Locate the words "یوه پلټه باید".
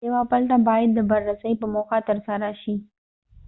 0.07-0.89